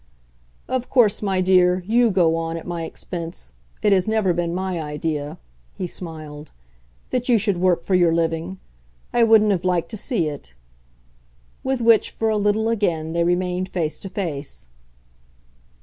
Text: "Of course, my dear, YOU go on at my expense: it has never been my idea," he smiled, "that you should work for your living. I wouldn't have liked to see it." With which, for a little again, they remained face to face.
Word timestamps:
"Of 0.67 0.89
course, 0.89 1.21
my 1.21 1.41
dear, 1.41 1.83
YOU 1.85 2.09
go 2.09 2.35
on 2.35 2.57
at 2.57 2.65
my 2.65 2.85
expense: 2.85 3.53
it 3.83 3.93
has 3.93 4.07
never 4.07 4.33
been 4.33 4.51
my 4.51 4.81
idea," 4.81 5.37
he 5.73 5.85
smiled, 5.85 6.49
"that 7.11 7.29
you 7.29 7.37
should 7.37 7.57
work 7.57 7.83
for 7.83 7.93
your 7.93 8.11
living. 8.11 8.57
I 9.13 9.23
wouldn't 9.23 9.51
have 9.51 9.63
liked 9.63 9.89
to 9.89 9.97
see 9.97 10.27
it." 10.27 10.55
With 11.63 11.81
which, 11.81 12.09
for 12.09 12.29
a 12.29 12.37
little 12.37 12.67
again, 12.67 13.13
they 13.13 13.23
remained 13.23 13.69
face 13.69 13.99
to 13.99 14.09
face. 14.09 14.65